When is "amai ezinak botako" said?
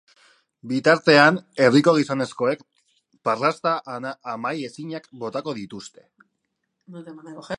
4.35-5.55